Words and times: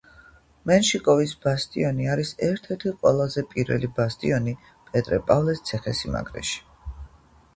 მენშიკოვის 0.69 1.33
ბასტიონი 1.43 2.07
არის 2.13 2.31
ერთ-ერთი 2.47 2.93
ყველაზე 3.03 3.43
პირველი 3.51 3.91
ბასტიონი 3.99 4.53
პეტრე-პავლეს 4.87 5.61
ციხესიმაგრეში. 5.71 6.57